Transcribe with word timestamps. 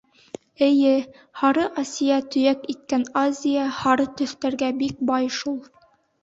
Эйе, 0.67 0.93
һары 1.41 1.65
Асия 1.81 2.17
төйәк 2.35 2.63
иткән 2.75 3.05
Азия 3.21 3.67
һары 3.83 4.07
төҫтәргә 4.23 4.71
бик 4.81 5.05
бай 5.13 5.31
шул. 5.39 5.63